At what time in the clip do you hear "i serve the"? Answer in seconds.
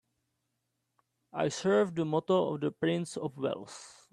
1.31-2.05